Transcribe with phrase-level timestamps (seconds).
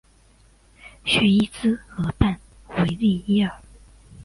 [1.05, 3.61] 叙伊兹河畔维利耶尔。